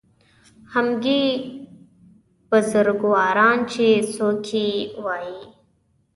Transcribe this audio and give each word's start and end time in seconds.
همګي 0.73 1.23
بزرګواران 2.49 3.57
چې 3.71 3.85
څوک 4.13 4.45
یې 4.53 4.67
وایي 5.03 5.39